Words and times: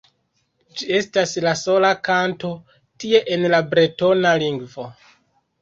Ĝi 0.79 0.87
estas 0.99 1.33
la 1.47 1.51
sola 1.59 1.91
kanto 2.09 2.51
tie 3.05 3.21
en 3.37 3.47
la 3.55 3.63
bretona 3.75 4.37
lingvo. 4.47 4.89